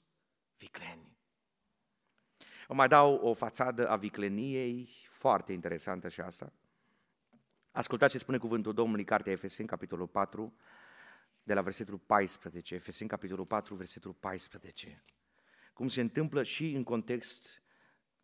[0.57, 1.14] vicleni.
[2.67, 6.53] Vă mai dau o fațadă a vicleniei, foarte interesantă și asta.
[7.71, 10.55] Ascultați ce spune cuvântul Domnului, Cartea Efeseni, capitolul 4,
[11.43, 12.75] de la versetul 14.
[12.75, 15.03] Efeseni, capitolul 4, versetul 14.
[15.73, 17.63] Cum se întâmplă și în context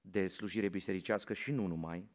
[0.02, 2.10] de slujire bisericească și nu numai.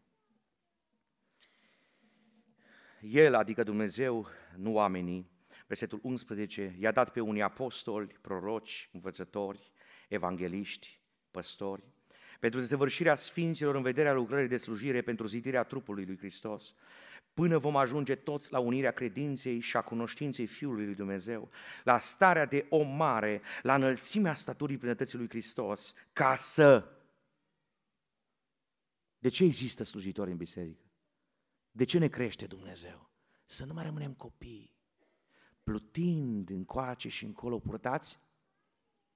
[3.00, 5.30] El, adică Dumnezeu, nu oamenii,
[5.66, 9.72] versetul 11, i-a dat pe unii apostoli, proroci, învățători,
[10.08, 11.94] evangeliști, păstori,
[12.40, 16.74] pentru desăvârșirea sfinților în vederea lucrării de slujire pentru zidirea trupului lui Hristos,
[17.34, 21.50] până vom ajunge toți la unirea credinței și a cunoștinței Fiului lui Dumnezeu,
[21.84, 26.90] la starea de om mare, la înălțimea staturii plinătății lui Hristos, ca să...
[29.18, 30.84] De ce există slujitori în biserică?
[31.70, 33.10] De ce ne crește Dumnezeu?
[33.44, 34.74] Să nu mai rămânem copii,
[35.62, 38.18] plutind încoace și încolo purtați?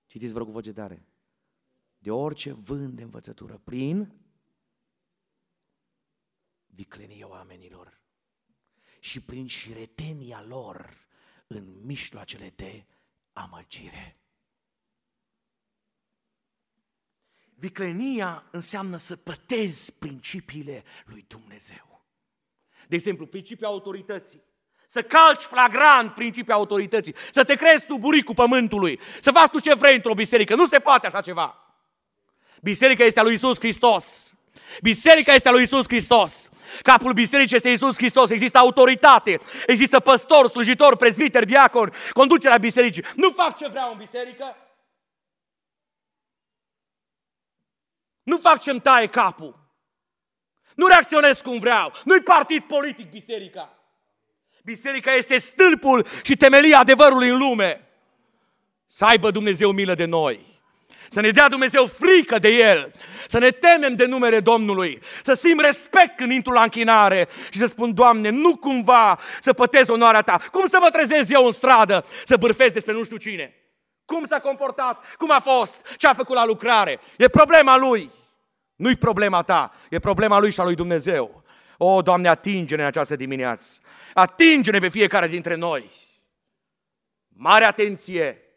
[0.06, 1.04] Citiți, vă rog, voce tare.
[2.02, 4.12] De orice vânt de învățătură, prin
[6.66, 8.00] viclenia oamenilor
[9.00, 11.06] și prin șiretenia lor
[11.46, 12.86] în mijloacele de
[13.32, 14.20] amăgire.
[17.54, 22.04] Viclenia înseamnă să pătezi principiile lui Dumnezeu.
[22.88, 24.42] De exemplu, principiul autorității.
[24.86, 27.14] Să calci flagrant principiul autorității.
[27.30, 29.00] Să te crezi tu buricul pământului.
[29.20, 30.54] Să faci tu ce vrei într-o biserică.
[30.54, 31.69] Nu se poate așa ceva.
[32.60, 34.34] Biserica este a lui Isus Hristos.
[34.82, 36.48] Biserica este a lui Isus Hristos.
[36.82, 38.30] Capul bisericii este Isus Hristos.
[38.30, 43.04] Există autoritate, există păstor, slujitor, prezbiter, diacon, conducerea bisericii.
[43.16, 44.56] Nu fac ce vreau în biserică.
[48.22, 49.58] Nu fac ce-mi taie capul.
[50.74, 51.92] Nu reacționez cum vreau.
[52.04, 53.78] Nu-i partid politic biserica.
[54.64, 57.88] Biserica este stâlpul și temelia adevărului în lume.
[58.86, 60.49] Să aibă Dumnezeu milă de noi.
[61.12, 62.92] Să ne dea Dumnezeu frică de El,
[63.26, 67.66] să ne temem de numele Domnului, să simt respect când intru la închinare și să
[67.66, 70.40] spun, Doamne, nu cumva să pătez onoarea Ta.
[70.50, 73.54] Cum să mă trezesc eu în stradă să bârfesc despre nu știu cine?
[74.04, 75.14] Cum s-a comportat?
[75.14, 75.96] Cum a fost?
[75.96, 77.00] Ce a făcut la lucrare?
[77.16, 78.10] E problema lui.
[78.76, 81.42] Nu-i problema ta, e problema lui și a lui Dumnezeu.
[81.76, 83.78] O, Doamne, atinge-ne în această dimineață.
[84.14, 85.90] Atinge-ne pe fiecare dintre noi.
[87.28, 88.49] Mare atenție!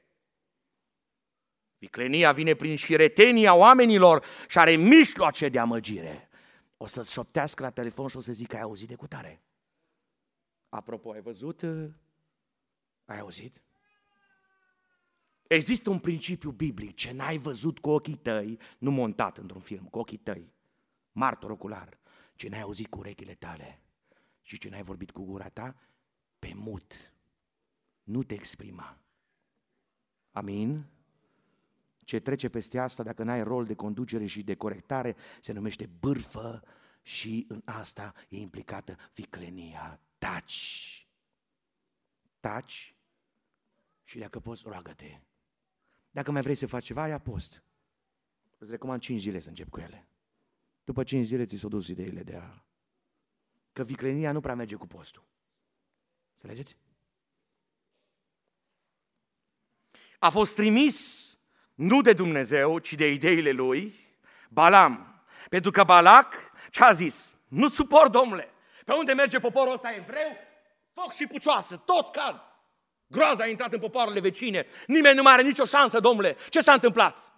[1.83, 6.29] Viclenia vine prin șiretenia oamenilor și are mișloace de amăgire.
[6.77, 9.41] O să-ți șoptească la telefon și o să zic că ai auzit de cutare.
[10.69, 11.63] Apropo, ai văzut?
[13.05, 13.63] Ai auzit?
[15.47, 19.99] Există un principiu biblic, ce n-ai văzut cu ochii tăi, nu montat într-un film, cu
[19.99, 20.53] ochii tăi,
[21.11, 21.99] martor ocular,
[22.35, 23.81] ce n-ai auzit cu urechile tale
[24.41, 25.75] și ce n-ai vorbit cu gura ta,
[26.39, 27.13] pe mut.
[28.03, 28.97] Nu te exprima.
[30.31, 30.92] Amin?
[32.03, 36.63] Ce trece peste asta, dacă n-ai rol de conducere și de corectare, se numește bârfă
[37.01, 40.01] și în asta e implicată viclenia.
[40.17, 41.07] Taci.
[42.39, 42.95] Taci
[44.03, 45.21] și dacă poți, roagă-te.
[46.11, 47.63] Dacă mai vrei să faci ceva, ia post.
[48.57, 50.07] Îți recomand 5 zile să încep cu ele.
[50.83, 52.63] După 5 zile ți s-au dus ideile de a...
[53.71, 55.27] Că viclenia nu prea merge cu postul.
[56.31, 56.77] Înțelegeți?
[60.19, 61.37] A fost trimis
[61.73, 63.95] nu de Dumnezeu, ci de ideile lui,
[64.49, 65.23] Balam.
[65.49, 66.33] Pentru că Balac
[66.69, 67.37] ce a zis?
[67.47, 68.53] Nu suport, domnule.
[68.85, 70.37] Pe unde merge poporul ăsta evreu?
[70.93, 72.41] Foc și pucioasă, toți cad.
[73.07, 74.65] Groaza a intrat în popoarele vecine.
[74.87, 76.37] Nimeni nu mai are nicio șansă, domnule.
[76.49, 77.33] Ce s-a întâmplat?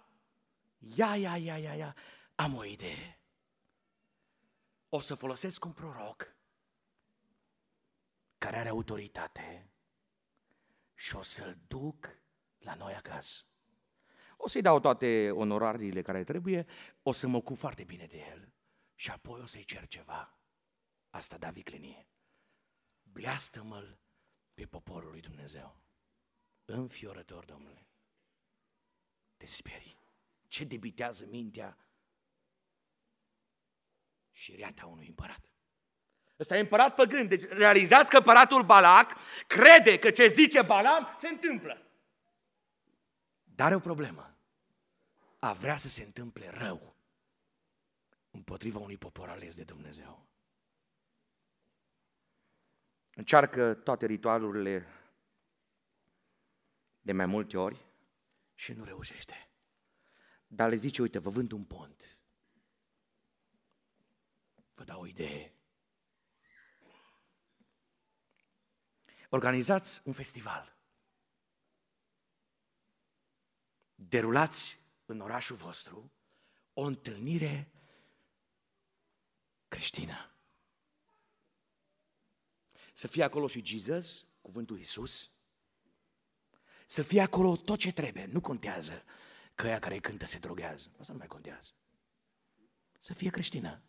[0.78, 1.94] Ia, ia, ia, ia, ia.
[2.34, 3.20] Am o idee.
[4.88, 6.34] O să folosesc un proroc
[8.38, 9.70] care are autoritate
[10.94, 12.18] și o să-l duc
[12.58, 13.45] la noi acasă.
[14.46, 16.66] O să-i dau toate onorariile care trebuie,
[17.02, 18.52] o să mă ocup foarte bine de el
[18.94, 20.38] și apoi o să-i cer ceva.
[21.10, 22.08] Asta da viclenie.
[23.02, 23.96] Bleastă-mă
[24.54, 25.82] pe poporul lui Dumnezeu.
[26.64, 27.88] Înfiorător, domnule.
[29.36, 29.98] Te sperii.
[30.48, 31.78] Ce debitează mintea
[34.30, 35.52] și reata unui împărat.
[36.38, 37.28] Ăsta e împărat păgân.
[37.28, 39.12] Deci realizați că împăratul Balac
[39.46, 41.90] crede că ce zice Balam se întâmplă.
[43.42, 44.35] Dar are o problemă.
[45.46, 46.96] A vrea să se întâmple rău
[48.30, 50.26] împotriva unui popor ales de Dumnezeu.
[53.14, 54.86] Încearcă toate ritualurile
[57.00, 57.84] de mai multe ori
[58.54, 59.50] și nu reușește.
[60.46, 62.20] Dar le zice, uite, vă vând un pont.
[64.74, 65.54] Vă dau o idee.
[69.28, 70.76] Organizați un festival.
[73.96, 76.12] derulați în orașul vostru
[76.72, 77.70] o întâlnire
[79.68, 80.30] creștină.
[82.92, 85.30] Să fie acolo și Jesus, cuvântul Iisus,
[86.86, 89.04] să fie acolo tot ce trebuie, nu contează
[89.54, 91.70] că ea care cântă se drogează, asta nu mai contează.
[92.98, 93.82] Să fie creștină,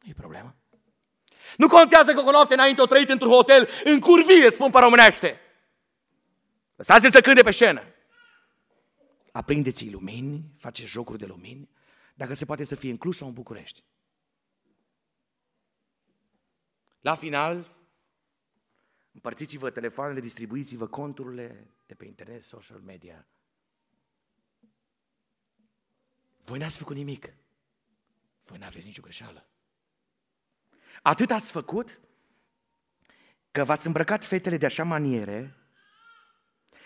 [0.00, 0.56] nu e problemă.
[1.56, 5.40] Nu contează că cu noapte înainte o trăit într-un hotel în curvie, spun pe românește.
[6.76, 7.94] Lăsați-l să cânte pe scenă.
[9.32, 11.68] Aprindeți-i lumini, faceți jocuri de lumini,
[12.14, 13.84] Dacă se poate să fie în Cluj sau în București.
[17.00, 17.76] La final,
[19.12, 23.26] împărțiți-vă telefoanele, distribuiți-vă conturile de pe internet, social media.
[26.44, 27.34] Voi n-ați făcut nimic.
[28.44, 29.46] Voi n-aveți nicio greșeală.
[31.02, 32.00] Atât ați făcut
[33.50, 35.56] că v-ați îmbrăcat fetele de așa maniere,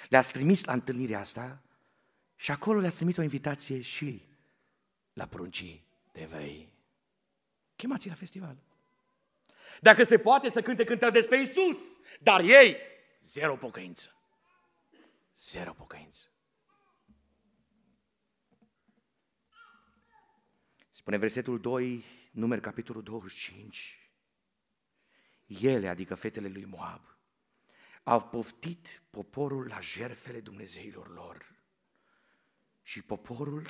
[0.09, 1.66] le-ați trimis la întâlnirea asta
[2.37, 4.23] și acolo le-ați trimis o invitație și
[5.13, 6.73] la pruncii de evrei.
[7.77, 8.57] Chemați la festival.
[9.81, 12.77] Dacă se poate să cânte cântări despre Isus, dar ei,
[13.23, 14.11] zero pocăință.
[15.35, 16.27] Zero pocăință.
[20.91, 24.11] Spune versetul 2, numeri capitolul 25.
[25.47, 27.19] Ele, adică fetele lui Moab,
[28.03, 31.56] au poftit poporul la jerfele Dumnezeilor lor.
[32.87, 33.67] Și poporul,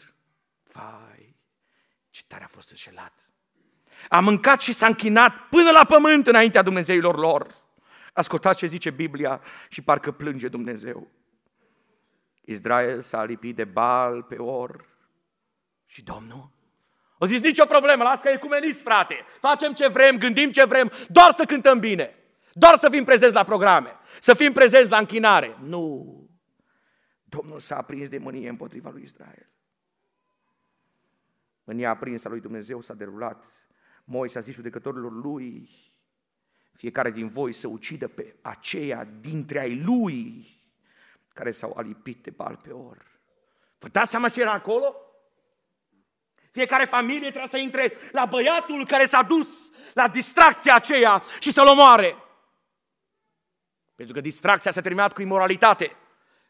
[0.72, 1.36] vai,
[2.10, 3.30] ce tare a fost înșelat.
[4.08, 7.46] A mâncat și s-a închinat până la pământ înaintea Dumnezeilor lor.
[8.12, 11.10] Ascultați ce zice Biblia și parcă plânge Dumnezeu.
[12.44, 14.88] Israel s-a lipit de bal pe or
[15.86, 16.56] și Domnul
[17.18, 19.24] o zis, nicio problemă, las că e cumenist, frate.
[19.40, 22.14] Facem ce vrem, gândim ce vrem, doar să cântăm bine.
[22.52, 25.56] Doar să fim prezenți la programe, să fim prezenți la închinare.
[25.62, 26.25] Nu.
[27.28, 29.48] Domnul s-a aprins de mânie împotriva lui Israel.
[31.64, 33.44] Mânia aprinsă a lui Dumnezeu s-a derulat.
[34.04, 35.70] Moise a zis judecătorilor lui,
[36.72, 40.46] fiecare din voi să ucidă pe aceia dintre ai lui
[41.28, 43.20] care s-au alipit de bal pe or.
[43.78, 44.94] Vă dați seama ce era acolo?
[46.50, 51.66] Fiecare familie trebuie să intre la băiatul care s-a dus la distracția aceea și să-l
[51.66, 52.16] omoare.
[53.94, 55.96] Pentru că distracția s-a terminat cu imoralitate,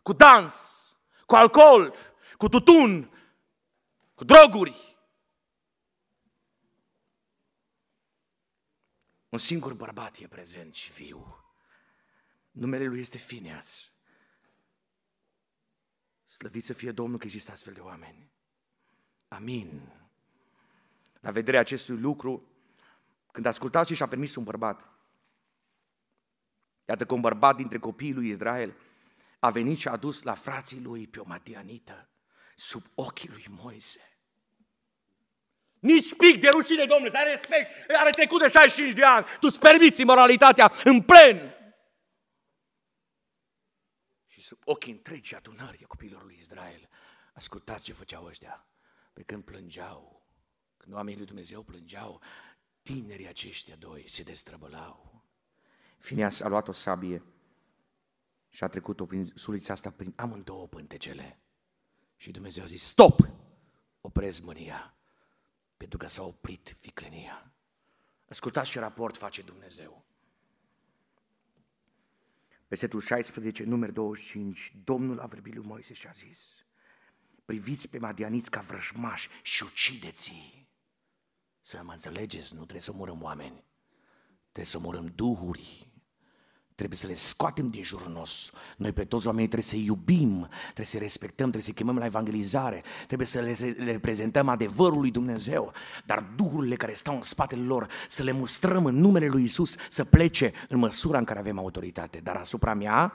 [0.07, 1.95] cu dans, cu alcool,
[2.37, 3.11] cu tutun,
[4.15, 4.97] cu droguri.
[9.29, 11.45] Un singur bărbat e prezent și viu.
[12.51, 13.93] Numele lui este Fineas.
[16.27, 18.31] Slăvit să fie Domnul că există astfel de oameni.
[19.29, 19.93] Amin.
[21.21, 22.49] La vederea acestui lucru,
[23.33, 24.89] când ascultați și a permis un bărbat,
[26.85, 28.77] iată că un bărbat dintre copiii lui Israel
[29.39, 32.09] a venit și a dus la frații lui pe o madianită
[32.57, 34.01] sub ochii lui Moise.
[35.79, 39.47] Nici pic de rușine, domnule, să ai respect, are trecut de 65 de ani, tu
[39.47, 41.55] îți permiți moralitatea în plen.
[44.27, 46.89] Și sub ochii întregi adunării copiilor lui Israel,
[47.35, 48.67] ascultați ce făceau ăștia.
[49.13, 50.27] Pe când plângeau,
[50.77, 52.23] când oamenii lui Dumnezeu plângeau,
[52.83, 55.25] tinerii aceștia doi se destrăbălau.
[55.99, 57.23] Fineas a luat o sabie
[58.57, 61.41] și a trecut-o prin sulița asta prin amândouă pântecele.
[62.17, 63.29] Și Dumnezeu a zis, stop!
[64.01, 64.97] Oprez mânia,
[65.77, 67.53] pentru că s-a oprit viclenia.
[68.29, 70.05] Ascultați ce raport face Dumnezeu.
[72.69, 76.67] Versetul 16, număr 25, Domnul a vorbit lui Moise și a zis,
[77.45, 80.69] priviți pe madianiți ca vrăjmași și ucideți-i.
[81.61, 83.65] Să mă înțelegeți, nu trebuie să omorâm oameni,
[84.43, 85.95] trebuie să omorâm duhuri,
[86.77, 88.57] trebuie să le scoatem din jurul nostru.
[88.77, 92.83] Noi pe toți oamenii trebuie să iubim, trebuie să respectăm, trebuie să chemăm la evangelizare,
[93.07, 95.73] trebuie să le, le prezentăm adevărul lui Dumnezeu,
[96.05, 100.05] dar duhurile care stau în spatele lor să le mustrăm în numele lui Isus să
[100.05, 102.21] plece în măsura în care avem autoritate.
[102.21, 103.13] Dar asupra mea,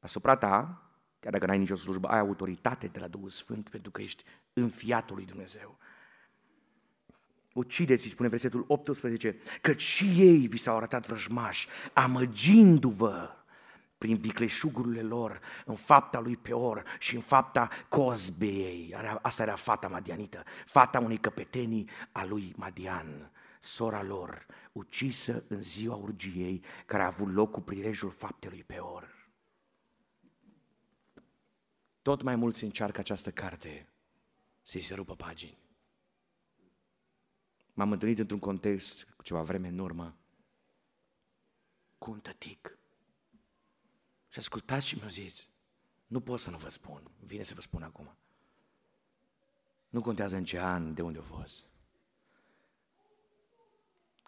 [0.00, 0.78] asupra ta,
[1.24, 5.16] Chiar dacă n-ai nicio slujbă, ai autoritate de la Duhul Sfânt pentru că ești înfiatul
[5.16, 5.78] lui Dumnezeu.
[7.54, 13.30] Ucideți, spune versetul 18, că și ei vi s-au arătat vrăjmași, amăgindu-vă
[13.98, 18.94] prin vicleșugurile lor, în fapta lui Peor și în fapta Cosbeei.
[19.22, 25.94] Asta era fata madianită, fata unei căpetenii a lui Madian, sora lor, ucisă în ziua
[25.94, 29.28] urgiei, care a avut loc cu prilejul faptelui Peor.
[32.02, 33.88] Tot mai mulți încearcă această carte
[34.62, 35.63] să-i se rupă pagini.
[37.74, 40.16] M-am întâlnit într-un context cu ceva vreme în urmă
[41.98, 42.78] cu un tătic.
[44.28, 45.50] Și ascultați și mi-au zis,
[46.06, 48.16] nu pot să nu vă spun, vine să vă spun acum.
[49.88, 51.64] Nu contează în ce an, de unde a fost.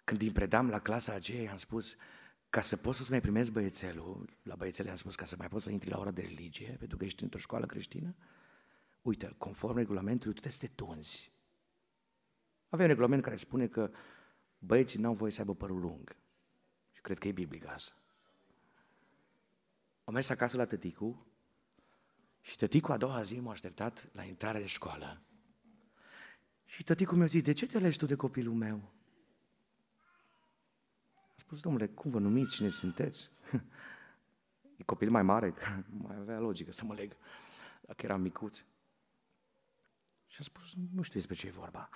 [0.03, 1.95] Când îi predam la clasa aceea, am spus,
[2.49, 5.63] ca să poți să-ți mai primezi băiețelul, la băiețele am spus ca să mai poți
[5.63, 8.15] să intri la ora de religie, pentru că ești într-o școală creștină,
[9.01, 11.36] uite, conform regulamentului, tu trebuie să te tunzi.
[12.69, 13.91] Avem un regulament care spune că
[14.59, 16.15] băieții n-au voie să aibă părul lung.
[16.91, 17.95] Și cred că e biblic asta.
[20.03, 21.25] Am mers acasă la tăticu
[22.41, 25.21] și tăticul a doua zi m-a așteptat la intrarea de școală.
[26.65, 28.91] Și tăticul mi-a zis, de ce te alegi tu de copilul meu?
[31.13, 33.29] A spus, domnule, cum vă numiți, cine sunteți?
[34.77, 35.53] E copil mai mare,
[36.07, 37.17] mai avea logică să mă leg,
[37.81, 38.63] dacă eram micuț.
[40.27, 41.89] Și a spus, nu știu despre ce e vorba.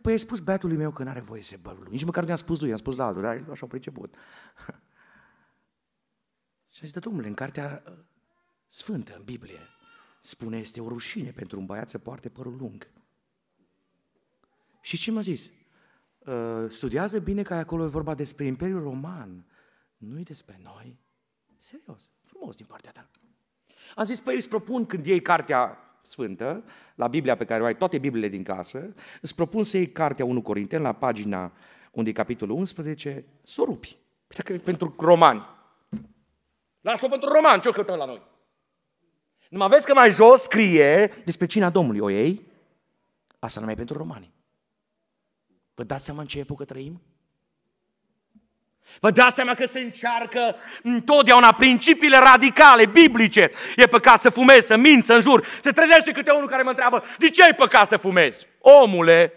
[0.00, 1.86] Păi ai spus băiatului meu că nu are voie să bărul.
[1.90, 4.14] Nici măcar nu i-am spus lui, i-am spus la altul, dar așa au priceput.
[6.70, 7.92] Și a zis, domnule, în cartea uh,
[8.66, 9.60] sfântă, în Biblie,
[10.20, 12.90] spune, este o rușine pentru un băiat să poarte părul lung.
[14.80, 15.50] Și ce m-a zis?
[16.18, 19.46] Uh, studiază bine că acolo e vorba despre Imperiul Roman,
[19.96, 20.98] nu e despre noi.
[21.58, 23.10] Serios, frumos din partea ta.
[23.94, 27.76] Am zis, păi îți propun când iei cartea sfântă, la Biblia pe care o ai,
[27.76, 31.52] toate Bibliile din casă, îți propun să iei cartea 1 Corinteni, la pagina
[31.90, 33.98] unde e capitolul 11, să o rupi.
[34.26, 35.42] Păi pentru romani.
[36.80, 38.22] Lasă-o pentru romani, ce-o căutăm la noi?
[39.48, 42.00] Numai vezi că mai jos scrie despre cina Domnului.
[42.00, 42.46] O ei?
[43.38, 44.32] Asta numai pentru romani.
[45.74, 47.02] Vă dați seama în ce epocă trăim?
[49.00, 53.50] Vă dați seama că se încearcă întotdeauna principiile radicale, biblice.
[53.76, 55.46] E păcat să fumezi, să minți, să înjur.
[55.60, 58.46] Se trezește câte unul care mă întreabă, de ce e păcat să fumezi?
[58.58, 59.32] Omule,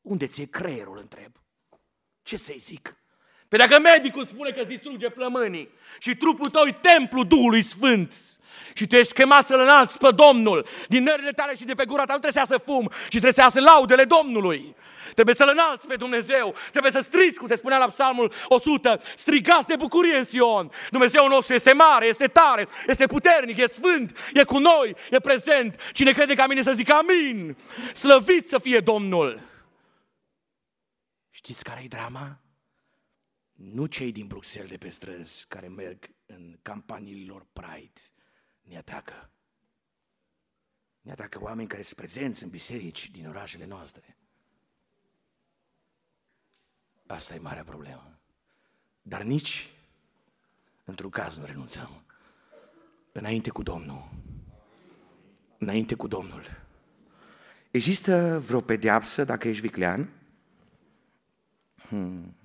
[0.00, 1.32] unde ți-e creierul, întreb?
[2.22, 2.96] Ce să-i zic?
[3.56, 8.14] Pe dacă medicul spune că îți distruge plămânii și trupul tău e templu Duhului Sfânt,
[8.74, 12.04] și tu ești chemat să-L înalți pe Domnul din nările tale și de pe gura
[12.04, 14.76] ta, nu trebuie să iasă fum, ci trebuie să iasă laudele Domnului.
[15.14, 19.66] Trebuie să-L înalți pe Dumnezeu, trebuie să striți, cum se spunea la Psalmul 100, strigați
[19.66, 20.70] de bucurie în Sion.
[20.90, 25.80] Dumnezeu nostru este mare, este tare, este puternic, e sfânt, e cu noi, e prezent.
[25.92, 27.56] Cine crede ca mine să zică amin.
[27.92, 29.40] Slăvit să fie Domnul.
[31.30, 32.40] Știți care e drama?
[33.56, 38.00] Nu cei din Bruxelles de pe străzi care merg în campaniile lor Pride
[38.62, 39.30] ne atacă.
[41.00, 44.16] Ne atacă oameni care sunt prezenți în biserici din orașele noastre.
[47.06, 48.18] Asta e marea problemă.
[49.02, 49.70] Dar nici
[50.84, 52.04] într-un caz nu renunțăm.
[53.12, 54.10] Înainte cu Domnul.
[55.58, 56.44] Înainte cu Domnul.
[57.70, 60.08] Există vreo pedeapsă dacă ești viclean?
[61.88, 62.36] Hmm.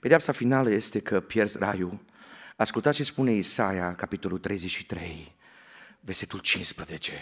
[0.00, 1.98] Pedeapsa finală este că pierzi raiul.
[2.56, 5.34] Ascultați ce spune Isaia, capitolul 33,
[6.00, 7.12] versetul 15.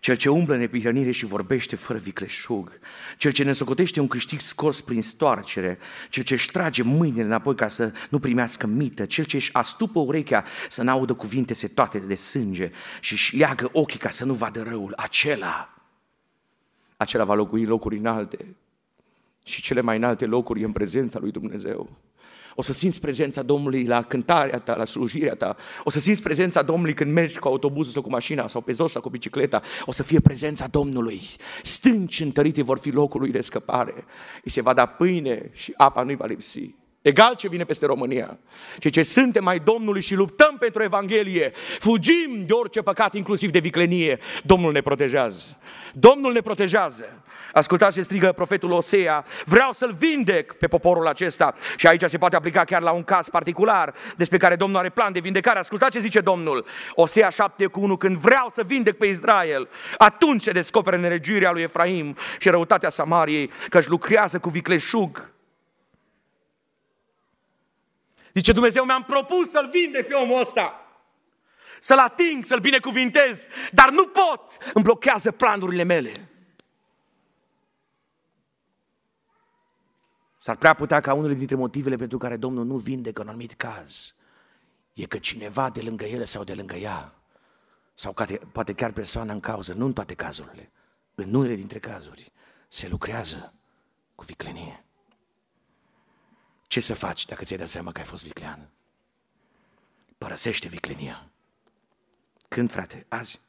[0.00, 2.78] Cel ce umblă în neprihănire și vorbește fără vicleșug,
[3.16, 7.54] cel ce ne socotește un câștig scos prin stoarcere, cel ce își trage mâinile înapoi
[7.54, 12.14] ca să nu primească mită, cel ce își astupă urechea să n-audă cuvinte setoate de
[12.14, 15.74] sânge și își leagă ochii ca să nu vadă răul, acela,
[16.96, 18.56] acela va locui locuri înalte
[19.44, 21.88] și cele mai înalte locuri în prezența lui Dumnezeu.
[22.54, 25.56] O să simți prezența Domnului la cântarea ta, la slujirea ta.
[25.84, 28.92] O să simți prezența Domnului când mergi cu autobuzul sau cu mașina sau pe jos
[28.92, 29.62] sau cu bicicleta.
[29.84, 31.20] O să fie prezența Domnului.
[31.62, 33.94] Stânci întărite vor fi locul lui de scăpare.
[34.44, 36.74] Îi se va da pâine și apa nu-i va lipsi.
[37.02, 38.38] Egal ce vine peste România.
[38.78, 43.58] Ceea ce suntem mai Domnului și luptăm pentru Evanghelie, fugim de orice păcat, inclusiv de
[43.58, 45.58] viclenie, Domnul ne protejează.
[45.92, 47.22] Domnul ne protejează.
[47.52, 51.54] Ascultați ce strigă profetul Osea, vreau să-l vindec pe poporul acesta.
[51.76, 55.12] Și aici se poate aplica chiar la un caz particular despre care Domnul are plan
[55.12, 55.58] de vindecare.
[55.58, 60.42] Ascultați ce zice Domnul, Osea 7 cu 1, când vreau să vindec pe Israel, atunci
[60.42, 65.30] se descoperă neregirea lui Efraim și răutatea Samariei, că își lucrează cu vicleșug
[68.32, 70.84] Zice Dumnezeu, mi-am propus să-l vindec pe omul ăsta.
[71.78, 76.29] Să-l ating, să-l binecuvintez, dar nu pot, îmi blochează planurile mele.
[80.42, 84.14] S-ar prea putea ca unul dintre motivele pentru care Domnul nu vindecă un anumit caz
[84.92, 87.14] e că cineva de lângă el sau de lângă ea,
[87.94, 88.14] sau
[88.52, 90.70] poate chiar persoana în cauză, nu în toate cazurile,
[91.14, 92.32] în unele dintre cazuri,
[92.68, 93.54] se lucrează
[94.14, 94.84] cu viclenie.
[96.62, 98.70] Ce să faci dacă ți-ai dat seama că ai fost viclean?
[100.18, 101.30] Părăsește viclenia.
[102.48, 103.06] Când, frate?
[103.08, 103.40] Azi?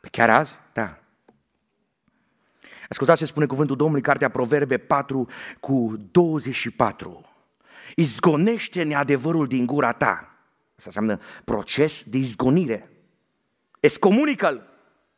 [0.00, 0.58] Pe chiar azi?
[0.72, 1.00] Da.
[2.92, 5.28] Ascultați ce spune cuvântul Domnului, Cartea Proverbe 4
[5.60, 7.30] cu 24.
[7.96, 10.36] Izgonește neadevărul din gura ta.
[10.76, 12.90] Asta înseamnă proces de izgonire.
[13.80, 14.68] Escomunică-l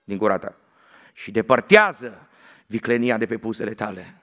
[0.05, 0.57] din gura ta.
[1.13, 2.29] Și depărtează
[2.67, 4.23] viclenia de pe puzele tale.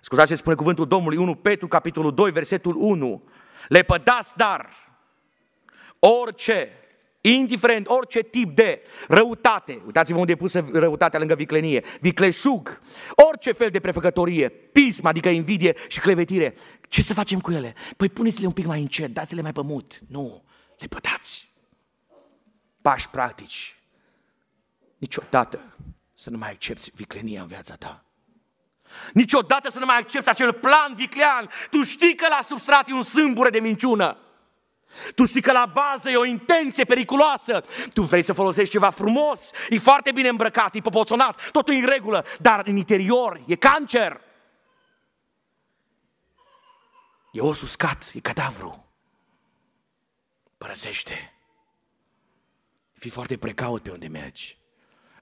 [0.00, 3.22] Ascultați ce spune cuvântul Domnului 1 Petru, capitolul 2, versetul 1.
[3.68, 4.68] Lepădați dar
[5.98, 6.68] orice,
[7.20, 12.80] indiferent, orice tip de răutate, uitați-vă unde e pusă răutatea lângă viclenie, vicleșug,
[13.30, 16.54] orice fel de prefăcătorie, pism, adică invidie și clevetire,
[16.88, 17.74] ce să facem cu ele?
[17.96, 20.00] Păi puneți-le un pic mai încet, dați-le mai pământ.
[20.08, 20.44] Nu,
[20.78, 21.52] le pătați.
[22.82, 23.76] Pași practici.
[24.98, 25.76] Niciodată
[26.14, 28.04] să nu mai accepti viclenia în viața ta.
[29.12, 31.50] Niciodată să nu mai accepti acel plan viclean.
[31.70, 34.16] Tu știi că la substrat e un sâmbure de minciună.
[35.14, 37.64] Tu știi că la bază e o intenție periculoasă.
[37.92, 41.86] Tu vrei să folosești ceva frumos, e foarte bine îmbrăcat, e popoțonat, totul e în
[41.86, 44.20] regulă, dar în interior e cancer.
[47.32, 48.86] E os uscat, e cadavru.
[50.58, 51.32] Părăsește.
[52.92, 54.57] Fii foarte precaut pe unde mergi.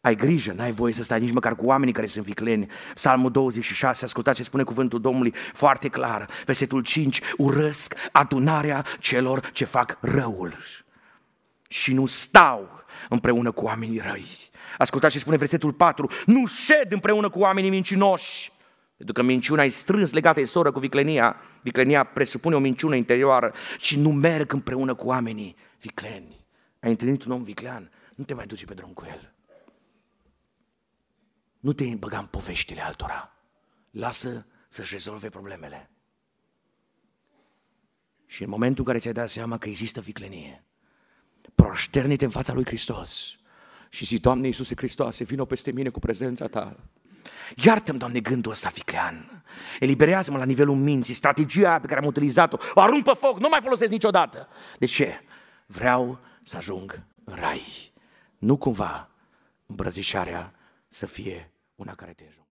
[0.06, 2.66] Ai grijă, n-ai voie să stai nici măcar cu oamenii care sunt vicleni.
[2.94, 6.28] Psalmul 26, ascultați ce spune cuvântul Domnului foarte clar.
[6.44, 10.56] Versetul 5, urăsc adunarea celor ce fac răul
[11.68, 14.26] și nu stau împreună cu oamenii răi.
[14.78, 18.52] Ascultați ce spune versetul 4, nu șed împreună cu oamenii mincinoși.
[18.96, 21.36] Pentru că minciuna e strâns legată, e soră cu viclenia.
[21.62, 26.46] Viclenia presupune o minciună interioară și nu merg împreună cu oamenii vicleni.
[26.80, 29.35] Ai întâlnit un om viclean, nu te mai duci pe drum cu el.
[31.66, 33.32] Nu te băga în poveștile altora.
[33.90, 35.90] Lasă să-și rezolve problemele.
[38.26, 40.64] Și în momentul în care ți-ai dat seama că există viclenie,
[41.54, 43.36] proșterne-te în fața lui Hristos
[43.88, 46.76] și zi, Doamne Iisuse Hristoase, vină peste mine cu prezența Ta.
[47.56, 49.44] Iartă-mi, Doamne, gândul ăsta viclean.
[49.80, 52.56] Eliberează-mă la nivelul minții, strategia pe care am utilizat-o.
[52.74, 54.48] O arunc pe foc, nu mai folosesc niciodată.
[54.78, 55.20] De ce?
[55.66, 57.92] Vreau să ajung în rai.
[58.38, 59.10] Nu cumva
[59.66, 60.54] îmbrățișarea
[60.88, 62.45] să fie una care te ajungă.